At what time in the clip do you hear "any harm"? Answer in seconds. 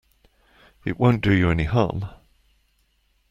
1.51-2.09